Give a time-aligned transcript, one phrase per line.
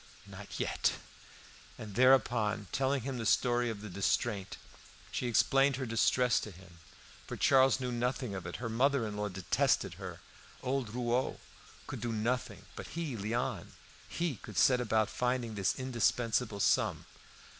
[0.25, 0.93] "Not yet."
[1.77, 4.57] And thereupon, telling him the story of the distraint,
[5.11, 6.79] she explained her distress to him;
[7.27, 10.19] for Charles knew nothing of it; her mother in law detested her;
[10.63, 11.39] old Rouault
[11.85, 13.67] could do nothing; but he, Léon,
[14.07, 17.05] he would set about finding this indispensable sum.